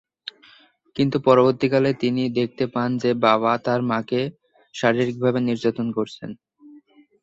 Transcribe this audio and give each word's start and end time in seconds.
কিন্তু 0.95 1.17
পরবর্তীকালে 1.27 1.89
তিনি 2.01 2.23
দেখতে 2.39 2.63
পান 2.73 2.89
যে 3.03 3.11
বাবা 3.25 3.51
তার 3.65 3.81
মাকে 3.89 4.21
শারীরিকভাবে 4.75 5.39
নির্যাতন 5.47 5.87
করছেন। 5.97 6.29